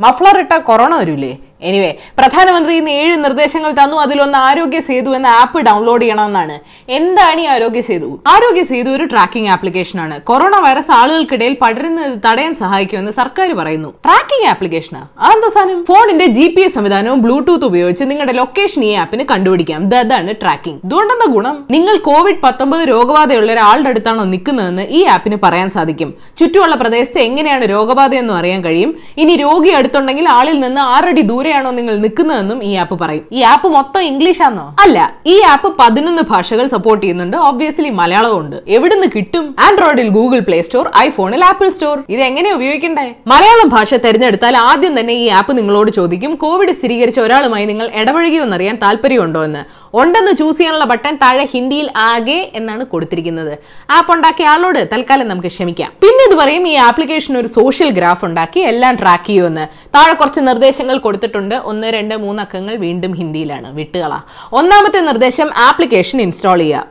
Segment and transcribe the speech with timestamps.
[0.00, 1.32] Muffler ഇട്ട corona വരൂലേ?
[1.62, 3.96] Anyway പ്രധാനമന്ത്രി ഇന്ന് ഏഴ് നിർദ്ദേശങ്ങൾ തന്നു.
[3.96, 6.58] അതിലൊന്ന് ആരോഗ്യ സേതു എന്ന ആപ്പ് ഡൗൺലോഡ് ചെയ്യണമെന്നാണ്.
[6.88, 8.20] എന്താണ് ഈ ആരോഗ്യ സേതു?
[8.28, 10.20] ആരോഗ്യ സേതു ഒരു ട്രാക്കിംഗ് ആപ്ലിക്കേഷൻ ആണ്.
[10.20, 13.88] കൊറോണ വൈറസ് ആളുകൾക്കിടയിൽ പടരുന്നത് തടയാൻ സഹായിക്കുമെന്ന് സർക്കാർ പറയുന്നു.
[13.88, 19.82] ട്രാക്കിംഗ് ആപ്ലിക്കേഷനാ അതെന്താ ഫോണിന്റെ ജി പി എസ് സംവിധാനവും ബ്ലൂടൂത്ത് ഉപയോഗിച്ച് നിങ്ങളുടെ ലൊക്കേഷൻ ഈ ആപ്പിന് കണ്ടുപിടിക്കാം.
[19.98, 21.66] അതാണ് ട്രാക്കിംഗ് ഇതുകൊണ്ടെന്താ ഗുണം?
[21.70, 26.14] നിങ്ങൾ കോവിഡ് പത്തൊമ്പത് രോഗബാധയുള്ള ഒരാളുടെ അടുത്താണോ നിൽക്കുന്നതെന്ന് ഈ ആപ്പിന് പറയാൻ സാധിക്കും.
[26.38, 28.96] ചുറ്റുമുള്ള പ്രദേശത്ത് എങ്ങനെയാണ് രോഗബാധയെന്നും അറിയാൻ കഴിയും.
[29.16, 33.24] ഇനി രോഗി അടുത്തുണ്ടെങ്കിൽ ആളിൽ നിന്ന് ആറടി ദൂരെയാണോ നിങ്ങൾ നിൽക്കുന്നതെന്നും ഈ ആപ്പ് പറയും.
[33.32, 37.36] ഈ ആപ്പ് മൊത്തം ഇംഗ്ലീഷാണോ അല്ല ഈ ആപ്പ് പതിനൊന്ന് ഭാഷകൾ സപ്പോർട്ട് ചെയ്യുന്നുണ്ട്.
[37.36, 38.56] ഒബ്വിയസ്ലി മലയാളവും ഉണ്ട്.
[38.68, 39.44] എവിടുന്ന് കിട്ടും?
[39.66, 43.06] ആൻഡ്രോയിഡിൽ ഗൂഗിൾ പ്ലേ സ്റ്റോർ ഐഫോണിൽ ആപ്പിൾ സ്റ്റോർ ഇത് എങ്ങനെ ഉപയോഗിക്കണ്ടേ?
[43.26, 48.76] മലയാളം ഭാഷ തെരഞ്ഞെടുത്താൽ ആദ്യം തന്നെ ഈ ആപ്പ് നിങ്ങളോട് ചോദിക്കും കോവിഡ് സ്ഥിരീകരിച്ച ഒരാളുമായി നിങ്ങൾ ഇടപഴകിയോ എന്നറിയാൻ
[48.82, 49.44] താല്പര്യമുണ്ടോ?
[49.44, 49.62] എന്ന്.
[49.94, 53.58] ഉണ്ടെന്ന് ചൂസ് ചെയ്യാനുള്ള ബട്ടൺ താഴെ ഹിന്ദിയിൽ ആകെ എന്നാണ് കൊടുത്തിരിക്കുന്നത്.
[53.90, 55.90] ആപ്പ് ഉണ്ടാക്കിയ ആളോട് തൽക്കാലം നമുക്ക് ക്ഷമിക്കാം.
[56.02, 59.66] പിന്നെ ഇത് പറയും ഈ ആപ്ലിക്കേഷൻ ഒരു സോഷ്യൽ ഗ്രാഫ് ഉണ്ടാക്കി എല്ലാം ട്രാക്ക് ചെയ്യുമെന്ന്.
[59.96, 61.54] താഴെ കുറച്ച് നിർദ്ദേശങ്ങൾ കൊടുത്തിട്ടുണ്ട്.
[61.54, 63.72] ഒന്ന് രണ്ട് മൂന്ന് അക്കങ്ങൾ വീണ്ടും ഹിന്ദിയിലാണ്.
[63.72, 64.12] വിട്ടുകള.
[64.52, 66.86] ഒന്നാമത്തെ നിർദ്ദേശം ആപ്ലിക്കേഷൻ ഇൻസ്റ്റാൾ ചെയ്യുക.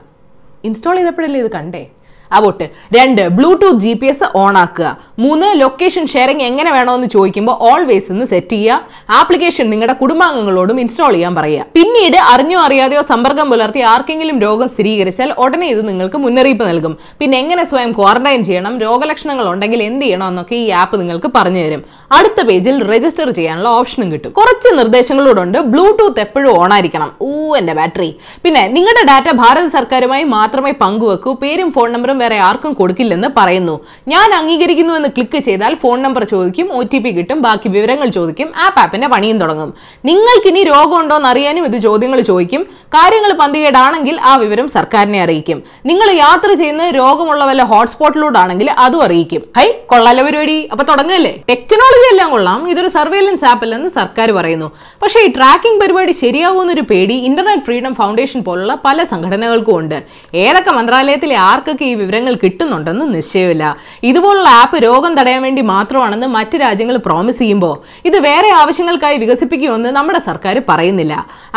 [0.64, 1.84] ഇൻസ്റ്റാൾ ചെയ്തപ്പോഴല്ലേ ഇത് കണ്ടേ?
[2.32, 2.66] അവോട്ട്
[2.98, 8.26] രണ്ട് bluetooth G P S on ആക്കുക മൂന്ന് ലൊക്കേഷൻ ഷെയറിംഗ് എങ്ങനെ വേണമെന്ന് ചോദിക്കുമ്പോൾ ഓൾവേസ് എന്ന്
[8.26, 8.82] സെറ്റ് ചെയ്യുക.
[9.20, 11.66] ആപ്ലിക്കേഷൻ നിങ്ങളുടെ കുടുംബാംഗങ്ങളോടും ഇൻസ്റ്റാൾ ചെയ്യാൻ പറയുക.
[11.78, 16.98] പിന്നീട് അറിഞ്ഞോ അറിയാതെയോ സമ്പർക്കം പുലർത്തി ആർക്കെങ്കിലും രോഗം സ്ഥിരീകരിച്ചാൽ ഉടനെ ഇത് നിങ്ങൾക്ക് മുന്നറിയിപ്പ് നൽകും.
[17.20, 21.84] പിന്നെ എങ്ങനെ സ്വയം ക്വാറന്റൈൻ ചെയ്യണം രോഗലക്ഷണങ്ങൾ ഉണ്ടെങ്കിൽ എന്ത് ചെയ്യണം എന്നൊക്കെ ഈ ആപ്പ് നിങ്ങൾക്ക് പറഞ്ഞു തരും.
[22.18, 24.32] അടുത്ത പേജിൽ രജിസ്റ്റർ ചെയ്യാനുള്ള ഓപ്ഷനും കിട്ടും.
[24.32, 25.58] കുറച്ച് നിർദ്ദേശങ്ങളോടുണ്ട്.
[25.74, 28.10] ബ്ലൂടൂത്ത് എപ്പോഴും ഓൺ ആയിരിക്കണം ഊ എന്റെ ബാറ്ററി
[28.44, 31.34] പിന്നെ നിങ്ങളുടെ ഡാറ്റ ഭാരത സർക്കാരുമായി മാത്രമേ പങ്കുവെക്കൂ.
[31.44, 33.76] പേരും ഫോൺ നമ്പറും വേറെ ആർക്കും കൊടുക്കില്ലെന്ന് പറയുന്നു.
[34.14, 36.82] ഞാൻ അംഗീകരിക്കുന്നു എന്ന് ക്ലിക്ക് ചെയ്താൽ ഫോൺ നമ്പർ ചോദിക്കും ഒ
[37.18, 39.70] കിട്ടും ബാക്കി വിവരങ്ങൾ ചോദിക്കും ആപ്പ് ആപ്പിന്റെ പണിയും തുടങ്ങും.
[40.10, 42.62] നിങ്ങൾക്കിനി രോഗമുണ്ടോ എന്ന് അറിയാനും ഇത് ചോദ്യങ്ങൾ ചോദിക്കും.
[42.98, 45.58] കാര്യങ്ങൾ പന്തികേടാണെങ്കിൽ ആ വിവരം സർക്കാരിനെ അറിയിക്കും.
[45.86, 49.42] നിങ്ങൾ യാത്ര ചെയ്യുന്ന രോഗമുള്ള വല്ല ഹോട്ട്സ്പോട്ടിലൂടാണെങ്കിൽ അതും അറിയിക്കും.
[49.58, 50.58] ഹൈ കൊള്ളാല പരിപാടി.
[50.72, 51.34] അപ്പൊ തുടങ്ങല്ലേ?
[51.50, 52.70] ടെക്നോളജി എല്ലാം കൊള്ളാം.
[52.70, 54.68] ഇതൊരു സർവേലൻസ് ആപ്പ് അല്ലെന്ന് സർക്കാർ പറയുന്നു.
[55.04, 59.98] പക്ഷേ ഈ ട്രാക്കിംഗ് പരിപാടി ശരിയാവുമെന്നൊരു പേടി ഇന്റർനെറ്റ് ഫ്രീഡം ഫൗണ്ടേഷൻ പോലുള്ള പല സംഘടനകൾക്കും ഉണ്ട്.
[60.46, 63.64] ഏതൊക്കെ മന്ത്രാലയത്തിലെ ആർക്കൊക്കെ ഈ വിവരങ്ങൾ കിട്ടുന്നുണ്ടെന്ന് നിശ്ചയമില്ല.
[64.10, 67.76] ഇതുപോലുള്ള ആപ്പ് രോഗം തടയാൻ വേണ്ടി മാത്രമാണെന്ന് മറ്റ് രാജ്യങ്ങൾ പ്രോമിസ് ചെയ്യുമ്പോൾ
[68.10, 71.14] ഇത് വേറെ ആവശ്യങ്ങൾക്കായി വികസിപ്പിക്കുമെന്ന് നമ്മുടെ സർക്കാർ പറയുന്നില്ല.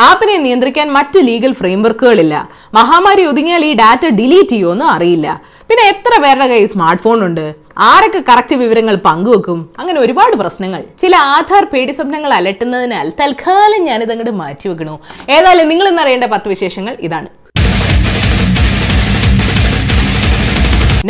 [0.09, 2.35] ആപ്പിനെ നിയന്ത്രിക്കാൻ മറ്റ് ലീഗൽ ഫ്രെയിംവർക്കുകളില്ല
[2.79, 5.29] മഹാമാരി ഒതുങ്ങിയാൽ ഈ ഡാറ്റ ഡിലീറ്റ് ചെയ്യുമെന്ന് അറിയില്ല.
[5.69, 7.45] പിന്നെ എത്ര പേരുടെ കയ്യിൽ സ്മാർട്ട് ഫോൺ ഉണ്ട്?
[7.91, 9.59] ആരൊക്കെ കറക്റ്റ് വിവരങ്ങൾ പങ്കുവെക്കും?
[9.81, 10.81] അങ്ങനെ ഒരുപാട് പ്രശ്നങ്ങൾ.
[11.03, 14.95] ചില ആധാർ പേടി സ്വപ്നങ്ങൾ അലട്ടുന്നതിനാൽ തൽക്കാലം ഞാനിതങ്ങോട്ട് മാറ്റിവെക്കണോ മാറ്റിവെക്കണു
[15.37, 17.29] ഏതായാലും നിങ്ങൾ ഇന്നറിയേണ്ട പത്ത് വിശേഷങ്ങൾ ഇതാണ്.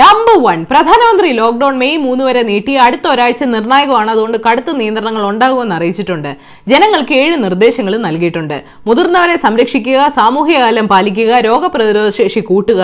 [0.01, 4.11] നമ്പർ വൺ പ്രധാനമന്ത്രി ലോക്ഡൌൺ മെയ് മൂന്ന് വരെ നീട്ടി അടുത്ത ഒരാഴ്ച നിർണായകമാണ്.
[4.15, 6.31] അതുകൊണ്ട് കടുത്ത നിയന്ത്രണങ്ങൾ ഉണ്ടാകുമെന്ന് അറിയിച്ചിട്ടുണ്ട്.
[6.71, 8.55] ജനങ്ങൾക്ക് ഏഴ് നിർദ്ദേശങ്ങൾ നൽകിയിട്ടുണ്ട്.
[8.87, 12.81] മുതിർന്നവരെ സംരക്ഷിക്കുക സാമൂഹിക അകലം പാലിക്കുക രോഗപ്രതിരോധ ശേഷി കൂട്ടുക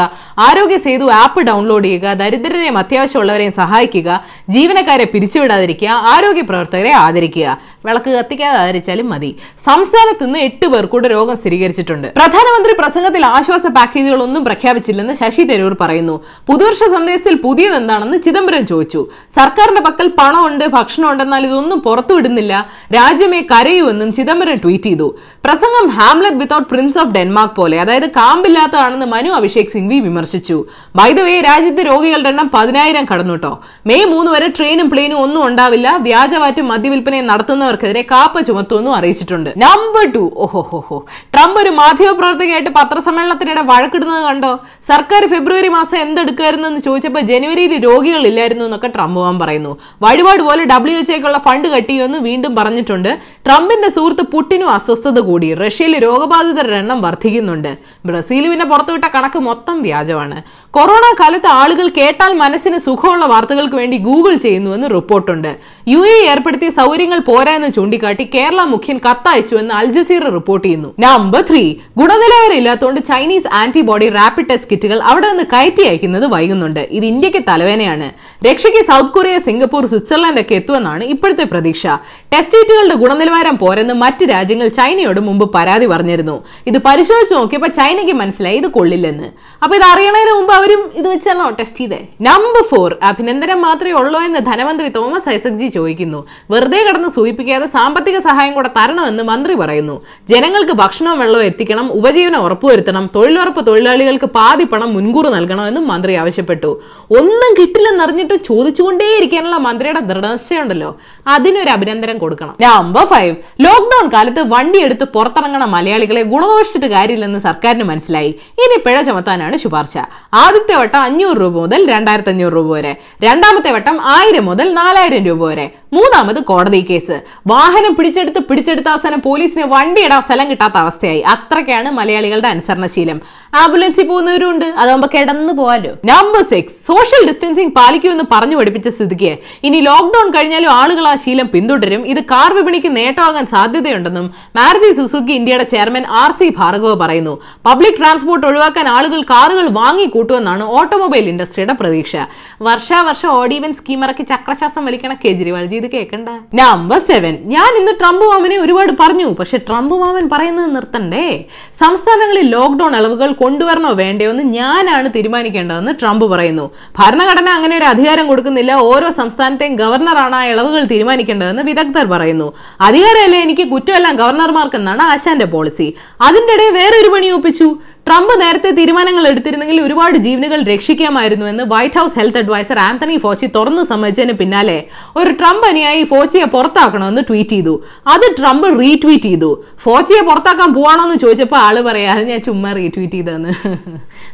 [0.48, 4.20] ആരോഗ്യ സേതു ആപ്പ് ഡൗൺലോഡ് ചെയ്യുക ദരിദ്രരെയും അത്യാവശ്യമുള്ളവരെയും സഹായിക്കുക
[4.56, 7.56] ജീവനക്കാരെ പിരിച്ചുവിടാതിരിക്കുക ആരോഗ്യ പ്രവർത്തകരെ ആദരിക്കുക.
[7.86, 9.32] വിളക്ക് കത്തിക്കാതെ ആദരിച്ചാലും മതി.
[9.66, 12.08] സംസ്ഥാനത്ത് നിന്ന് എട്ട് പേർ കൂടെ രോഗം സ്ഥിരീകരിച്ചിട്ടുണ്ട്.
[12.20, 16.16] പ്രധാനമന്ത്രി പ്രസംഗത്തിൽ ആശ്വാസ പാക്കേജുകളൊന്നും പ്രഖ്യാപിച്ചില്ലെന്ന് ശശി തരൂർ പറയുന്നു.
[16.48, 19.00] പുതുവർഷ സന്ദേശത്തിൽ പുതിയത് എന്താണെന്ന് ചിദംബരം ചോദിച്ചു.
[19.38, 22.52] സർക്കാരിന്റെ പക്കൽ പണമുണ്ട് ഭക്ഷണമുണ്ട് എന്നാൽ ഇതൊന്നും പുറത്തുവിടുന്നില്ല.
[22.94, 25.08] രാജ്യമേ കരയുമെന്നും ചിദംബരം ട്വീറ്റ് ചെയ്തു.
[25.44, 30.56] പ്രസംഗം Hamlet without prince of Denmark പോലെ അതായത് കാമ്പില്ലാത്തതാണെന്ന് മനു അഭിഷേക് സിംഗ്വി വിമർശിച്ചു.
[30.96, 33.52] വൈദവേ രാജ്യത്തെ രോഗികളുടെ എണ്ണം പതിനായിരം കടന്നുട്ടോ
[33.90, 35.88] മെയ് മൂന്ന് വരെ ട്രെയിനും പ്ലെയിനും ഒന്നും ഉണ്ടാവില്ല.
[36.08, 39.50] വ്യാജവാറ്റും മദ്യവിൽപ്പനയും നടത്തുന്നവർക്കെതിരെ കാപ്പ ചുമത്തുമെന്നും അറിയിച്ചിട്ടുണ്ട്.
[39.64, 40.98] Number two ഓഹോഹോഹോ.
[41.34, 44.52] ട്രംപ് ഒരു മാധ്യമപ്രവർത്തകയായിട്ട് പത്രസമ്മേളനത്തിനിടെ വഴക്കിടുന്നത് കണ്ടോ?
[44.90, 49.72] സർക്കാർ ഫെബ്രുവരി മാസം എന്തെടുക്കായിരുന്നു എന്ന് ചോദിച്ചപ്പോൾ ജനുവരിയിൽ രോഗികളില്ലായിരുന്നു എന്നൊക്കെ ട്രംപ് വാൻ പറയുന്നു.
[50.02, 53.10] വഴിപാട് പോലെ ഡബ്ല്യു എച്ച് ഒക്കെയുള്ള ഫണ്ട് കട്ടിയുമെന്ന് വീണ്ടും പറഞ്ഞിട്ടുണ്ട്.
[53.46, 55.48] ട്രംപിന്റെ സുഹൃത്ത് പുട്ടിനും അസ്വസ്ഥത കൂടി.
[55.62, 57.72] റഷ്യയിൽ രോഗബാധിതരുടെ എണ്ണം വർദ്ധിക്കുന്നുണ്ട്.
[58.06, 60.38] ബ്രസീൽ പിന്നെ പുറത്തുവിട്ട കണക്ക് മൊത്തം വ്യാജമാണ്.
[60.76, 65.52] കൊറോണ കാലത്ത് ആളുകൾ കേട്ടാൽ മനസ്സിന് സുഖമുള്ള വാർത്തകൾക്ക് വേണ്ടി ഗൂഗിൾ ചെയ്യുന്നുവെന്ന് റിപ്പോർട്ടുണ്ട്.
[65.90, 70.88] യു എ ഏർപ്പെടുത്തിയ സൗകര്യങ്ങൾ പോരാ എന്ന് ചൂണ്ടിക്കാട്ടി കേരള മുഖ്യൻ കത്തയച്ചുവെന്ന് അൽ ജസീറ റിപ്പോർട്ട് ചെയ്യുന്നു.
[71.04, 71.62] നമ്പർ ത്രീ
[72.00, 76.82] ഗുണനിലവാരം ഇല്ലാത്തതുകൊണ്ട് ചൈനീസ് ആന്റിബോഡി റാപ്പിഡ് ടെസ്റ്റ് കിറ്റുകൾ അവിടെ നിന്ന് കയറ്റി അയക്കുന്നത് വൈകുന്നുണ്ട്.
[76.96, 78.08] ഇത് ഇന്ത്യയ്ക്ക് തലവേനയാണ്
[78.46, 81.86] രക്ഷയ്ക്ക് സൗത്ത് കൊറിയ സിംഗപ്പൂർ സ്വിറ്റ്സർലൻഡ് ഒക്കെ എത്തുമെന്നാണ് ഇപ്പോഴത്തെ പ്രതീക്ഷ.
[82.34, 86.36] ടെസ്റ്റ് കിറ്റുകളുടെ ഗുണനിലവാരം പോരെന്ന് മറ്റ് രാജ്യങ്ങൾ ചൈനയോട് മുമ്പ് പരാതി പറഞ്ഞിരുന്നു.
[86.72, 89.30] ഇത് പരിശോധിച്ച് നോക്കിയപ്പോൾ ചൈനയ്ക്ക് മനസ്സിലായി ഇത് കൊള്ളില്ലെന്ന്.
[89.62, 92.00] അപ്പൊ ഇത് അറിയണതിന് മുമ്പ് അവരും ഇത് വെച്ചാണോ ടെസ്റ്റ് ചെയ്തേ.
[92.30, 96.20] നമ്പർ ഫോർ അഭിനന്ദനം മാത്രമേ ഉള്ളൂ എന്ന് ധനമന്ത്രി തോമസ് ഐസക് ജി ചോദിക്കുന്നു.
[96.50, 99.96] വെറുതെ കിടന്ന് സൂചിപ്പിക്കാതെ സാമ്പത്തിക സഹായം കൂടെ തരണമെന്ന് മന്ത്രി പറയുന്നു.
[100.30, 106.70] ജനങ്ങൾക്ക് ഭക്ഷണവും വെള്ളവും എത്തിക്കണം ഉപജീവനം ഉറപ്പുവരുത്തണം തൊഴിലുറപ്പ് തൊഴിലാളികൾക്ക് പാതി പണം മുൻകൂർ നൽകണമെന്നും മന്ത്രി ആവശ്യപ്പെട്ടു.
[107.18, 110.90] ഒന്നും കിട്ടില്ലെന്നറിഞ്ഞിട്ട് ചോദിച്ചുകൊണ്ടേയിരിക്കാനുള്ള മന്ത്രിയുടെ ദൃഢനിശ്ചയുണ്ടല്ലോ
[111.26, 112.54] അതിനൊരു അഭിനന്ദനം കൊടുക്കണം.
[112.62, 113.34] Number five.
[113.60, 118.30] ലോക്ക്ഡൌൺ കാലത്ത് വണ്ടി എടുത്ത് പുറത്തിറങ്ങണ മലയാളികളെ ഗുണദോഷിച്ചിട്ട് കാര്യമില്ലെന്ന് സർക്കാരിന് മനസ്സിലായി.
[118.64, 119.96] ഇനി പിഴ ചുമത്താനാണ് ശുപാർശ.
[120.34, 122.92] ആദ്യത്തെ വട്ടം അഞ്ഞൂറ് രൂപ മുതൽ രണ്ടായിരത്തി അഞ്ഞൂറ് രൂപ വരെ.
[123.22, 125.67] രണ്ടാമത്തെ വട്ടം ആയിരം മുതൽ നാലായിരം രൂപ വരെ.
[125.92, 127.20] മൂന്നാമത് കോടതി കേസ്.
[127.46, 131.20] വാഹനം പിടിച്ചെടുത്ത് പിടിച്ചെടുത്ത അവസാനം പോലീസിന് വണ്ടി സ്ഥലം കിട്ടാത്ത അവസ്ഥയായി.
[131.20, 133.20] അത്രയ്ക്കാണ് മലയാളികളുടെ അനുസരണശീലം.
[133.54, 134.64] ആംബുലൻസിൽ പോകുന്നവരുണ്ട്.
[134.64, 135.92] അതാകുമ്പോ കിടന്നു പോവാലോ.
[136.04, 142.06] നമ്പർ സിക്സ് സോഷ്യൽ ഡിസ്റ്റൻസിങ് എന്ന് പറഞ്ഞു പഠിപ്പിച്ച സ്ഥിതിക്ക് ഇനി ലോക്ക്ഡൌൺ കഴിഞ്ഞാലും ആളുകൾ ആ ശീലം പിന്തുടരും.
[142.06, 147.38] ഇത് കാർ വിപണിക്ക് നേട്ടമാകാൻ സാധ്യതയുണ്ടെന്നും മാരുതി സുസുക്കി ഇന്ത്യയുടെ ചെയർമാൻ ആർ സി ഭാർഗവ പറയുന്നു.
[147.66, 152.16] പബ്ലിക് ട്രാൻസ്പോർട്ട് ഒഴിവാക്കാൻ ആളുകൾ കാറുകൾ വാങ്ങി കൂട്ടുമെന്നാണ് ഓട്ടോമൊബൈൽ ഇൻഡസ്ട്രിയുടെ പ്രതീക്ഷ.
[152.62, 158.58] വർഷാവർഷം ഓഡിവൻ സ്കീം ഇറക്കി ചക്രശ്വാസം വലിക്കണ കേജ്രിവാൾജി ഇത് കേൾക്കണ്ട നമ്പർ സെവൻ ഞാൻ ഇന്ന് ട്രംപ് മാമനെ
[158.58, 159.26] ഒരുപാട് പറഞ്ഞു.
[159.26, 161.44] പക്ഷെ ട്രംപ് മാമൻ പറയുന്നത് നിർത്തണ്ടേ?
[161.80, 166.70] സംസ്ഥാനങ്ങളിൽ ലോക്ക്ഡൌൺ ഇളവുകൾ കൊണ്ടുവരണോ വേണ്ടയോ എന്ന് ഞാനാണ് തീരുമാനിക്കേണ്ടതെന്ന് ട്രംപ് പറയുന്നു.
[166.98, 168.72] ഭരണഘടന അങ്ങനെ ഒരു അധികാരം കൊടുക്കുന്നില്ല.
[168.72, 172.48] ഓരോ സംസ്ഥാനത്തെയും ഗവർണറാണ് ആ ഇളവുകൾ തീരുമാനിക്കേണ്ടതെന്ന് വിദഗ്ധർ പറയുന്നു.
[172.80, 175.88] അധികാരമല്ലേ എനിക്ക് കുറ്റമെല്ലാം ഗവർണർമാർക്കെന്നാണ് ആശാന്റെ പോളിസി.
[176.22, 177.68] അതിന്റെ ഇടയിൽ വേറൊരു പണി ഒപ്പിച്ചു.
[178.08, 183.82] ട്രംപ് നേരത്തെ തീരുമാനങ്ങൾ എടുത്തിരുന്നെങ്കിൽ ഒരുപാട് ജീവനുകൾ രക്ഷിക്കാമായിരുന്നു എന്ന് White House health adviser Anthony Fauci തുറന്നു
[183.90, 184.76] സമ്മതിച്ചതിന് പിന്നാലെ
[185.16, 187.74] ഒരു ട്രംപ് അനുയായി ഫോച്ചിയെ പുറത്താക്കണമെന്ന് ട്വീറ്റ് ചെയ്തു.
[188.14, 189.50] അത് ട്രംപ് റീട്വീറ്റ് ചെയ്തു.
[189.84, 193.52] ഫോച്ചിയെ പുറത്താക്കാൻ പോവാണോ എന്ന് ചോദിച്ചപ്പോൾ ആൾ പറയാ അത് ഞാൻ ചുമ്മാ റീട്വീറ്റ് ചെയ്തെന്ന്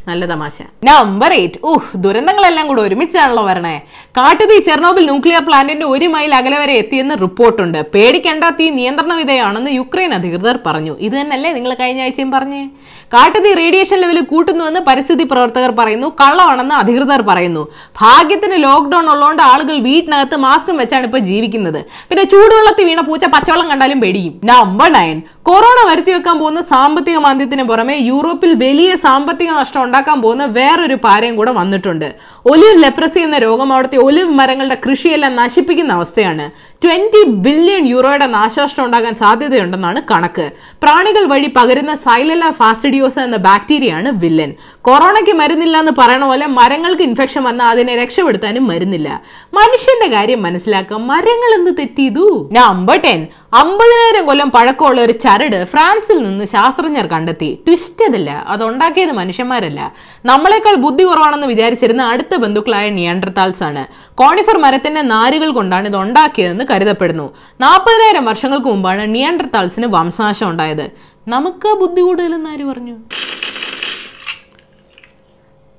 [0.07, 0.57] നല്ല തമാശ.
[0.83, 3.81] നമ്പർ എയ്റ്റ് ഊഹ് ദുരന്തങ്ങളെല്ലാം കൂടെ ഒരുമിച്ചാണല്ലോ വരണേ.
[4.17, 7.79] കാട്ടുതീ ചെർണോബിൽ ന്യൂക്ലിയർ പ്ലാന്റിന്റെ ഒരു മൈൽ അകലെ വരെ എത്തിയെന്ന് റിപ്പോർട്ടുണ്ട്.
[7.93, 10.95] പേടിക്കേണ്ട തീ നിയന്ത്രണ വിധേയമാണെന്ന് യുക്രൈൻ അധികൃതർ പറഞ്ഞു.
[10.99, 12.69] ഇത് തന്നെയല്ലേ നിങ്ങൾ കഴിഞ്ഞ ആഴ്ചയും പറഞ്ഞേ?
[13.13, 16.07] കാട്ടുതീ റേഡിയേഷൻ ലെവൽ കൂട്ടുന്നുവെന്ന് പരിസ്ഥിതി പ്രവർത്തകർ പറയുന്നു.
[16.07, 17.67] കള്ളമാണെന്ന് അധികൃതർ പറയുന്നു.
[18.01, 21.79] ഭാഗ്യത്തിന് ലോക്ക്ഡൌൺ ഉള്ളതുകൊണ്ട് ആളുകൾ വീട്ടിനകത്ത് മാസ്കും വെച്ചാണ് ഇപ്പൊ ജീവിക്കുന്നത്.
[22.09, 24.41] പിന്നെ ചൂടുവെള്ളത്തിൽ വീണ പൂച്ച പച്ചവെള്ളം കണ്ടാലും പേടിയും.
[24.45, 30.45] നമ്പർ നയൻ കൊറോണ വരുത്തി വെക്കാൻ പോകുന്ന സാമ്പത്തിക മാന്ദ്യത്തിന് പുറമെ യൂറോപ്പിൽ വലിയ സാമ്പത്തിക നഷ്ടം ഉണ്ടാക്കാൻ പോകുന്ന
[30.45, 32.15] വേറൊരു പാരയും കൂടെ വന്നിട്ടുണ്ട്.
[32.45, 36.51] ഒലിവ് ലെപ്രസി എന്ന രോഗം അവിടുത്തെ ഒലിവ് മരങ്ങളുടെ കൃഷിയെല്ലാം നശിപ്പിക്കുന്ന അവസ്ഥയാണ്.
[36.83, 40.49] ട്വന്റി ബില്യൺ യൂറോയുടെ നാശനഷ്ടം ഉണ്ടാകാൻ സാധ്യതയുണ്ടെന്നാണ് കണക്ക്.
[40.83, 44.53] പ്രാണികൾ വഴി പകരുന്ന സൈലല ഫാസ്റ്റിഡിയോസ എന്ന ബാക്ടീരിയയാണ് വില്ലൻ.
[44.81, 49.21] കൊറോണയ്ക്ക് മരുന്നില്ല എന്ന് പറയണ പോലെ മരങ്ങൾക്ക് ഇൻഫെക്ഷൻ വന്നാൽ അതിനെ രക്ഷപ്പെടുത്താനും മരുന്നില്ല.
[49.53, 51.07] മനുഷ്യന്റെ കാര്യം മനസ്സിലാക്കാം.
[51.07, 53.27] മരങ്ങൾ എന്ത് തെറ്റിയതു നമ്പർ ടെൻ.
[53.59, 57.49] അമ്പതിനായിരം കൊല്ലം പഴക്കമുള്ള ഒരു ചരട് ഫ്രാൻസിൽ നിന്ന് ശാസ്ത്രജ്ഞർ കണ്ടെത്തി.
[57.65, 59.81] ട്വിസ്റ്റ് അതല്ല അത് ഉണ്ടാക്കിയത് മനുഷ്യന്മാരല്ല.
[60.29, 63.83] നമ്മളെക്കാൾ ബുദ്ധി കുറവാണെന്ന് വിചാരിച്ചിരുന്ന അടുത്ത ബന്ധുക്കളായ നിയാണ്ടർത്താൽസ് ആണ്
[64.21, 67.27] കോണിഫർ മരത്തിന്റെ നാരുകൾ കൊണ്ടാണ് ഇത് ഉണ്ടാക്കിയതെന്ന് കരുതപ്പെടുന്നു.
[67.65, 70.85] നാൽപ്പതിനായിരം വർഷങ്ങൾക്ക് മുമ്പാണ് നിയാണ്ടർത്താൽസിന് വംശനാശം ഉണ്ടായത്.
[71.27, 72.95] നമുക്ക് ബുദ്ധി കൂടുതലെന്ന് ആര് പറഞ്ഞു?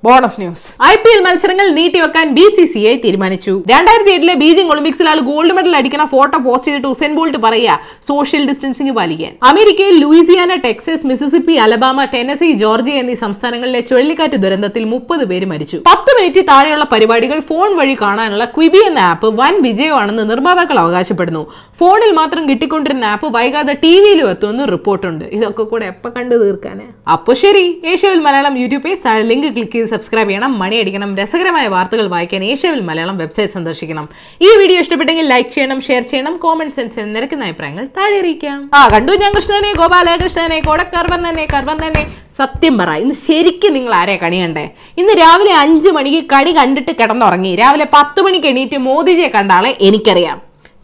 [0.05, 3.53] Bonus news I P L മത്സരങ്ങൾ നീട്ടിവെക്കാൻ ബി സി സി ഐ തീരുമാനിച്ചു.
[3.71, 7.77] രണ്ടായിരത്തി എട്ടിലെ ബീജിംഗ് ഒളിമ്പിക്സിൽ ആൾ ഗോൾഡ് മെഡൽ അടിക്കുന്ന ഫോട്ടോ പോസ്റ്റ് ചെയ്തിട്ട് ഉസൈൻ ബോൾട്ട് പറയുക
[8.09, 15.23] സോഷ്യൽ ഡിസ്റ്റൻസിംഗ് പാലിക്കാൻ അമേരിക്കയിൽ Louisiana Texas Mississippi Alabama Tennessee Georgia എന്നീ സംസ്ഥാനങ്ങളിലെ ചുഴലിക്കാറ്റ് ദുരന്തത്തിൽ മുപ്പത്
[15.31, 15.79] പേര് മരിച്ചു.
[15.89, 21.43] പത്ത് മിനിറ്റ് താഴെയുള്ള പരിപാടികൾ ഫോൺ വഴി കാണാനുള്ള ക്വിബി എന്ന ആപ്പ് വൻ വിജയമാണെന്ന് നിർമ്മാതാക്കൾ അവകാശപ്പെടുന്നു.
[21.81, 25.25] ഫോണിൽ മാത്രം കിട്ടിക്കൊണ്ടിരുന്ന ആപ്പ് വൈകാതെ ടിവിയിലും എത്തുമെന്ന് റിപ്പോർട്ടുണ്ട്.
[25.39, 26.87] ഇതൊക്കെ കൂടെ എപ്പോ കണ്ടു തീർക്കാനേ?
[27.17, 27.65] അപ്പൊ ശരി.
[27.93, 32.81] ഏഷ്യവിൽ Malayalam YouTube page link click ചെയ്ത് സബ്സ്ക്രൈബ് ചെയ്യണം മണി അടിക്കണം രസകരമായ വാർത്തകൾ വായിക്കാൻ ഏഷ്യവിൽ
[32.89, 34.05] മലയാളം വെബ്സൈറ്റ് സന്ദർശിക്കണം.
[34.47, 38.59] ഈ വീഡിയോ ഇഷ്ടപ്പെട്ടെങ്കിൽ ലൈക്ക് ചെയ്യണം ഷെയർ ചെയ്യണം കോമന്റ് സെൻസ് നിരക്കുന്ന അഭിപ്രായങ്ങൾ താഴെ അറിയിക്കാം.
[38.79, 42.03] ആ കണ്ടു ഞാൻ കൃഷ്ണനെ ഗോപാലകൃഷ്ണനെ കോടക്കർവണ്ണനെ കർവർണനെ
[42.39, 44.65] സത്യം പറ ഇന്ന് ശരിക്കും നിങ്ങൾ ആരെയാ കണിയണ്ടേ?
[45.01, 47.53] ഇന്ന് രാവിലെ അഞ്ചു മണിക്ക് കണി കണ്ടിട്ട് കിടന്നുറങ്ങി.
[47.63, 50.39] രാവിലെ പത്ത് മണിക്ക് എണീറ്റ് മോദിജിയെ കണ്ട ആളെ എനിക്കറിയാം.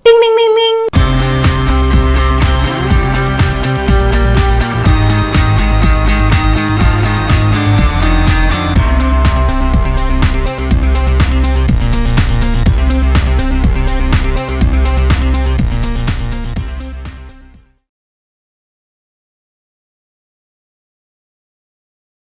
[0.06, 1.02] ടിങ് ടിങ് ടിങ് ടിങ്.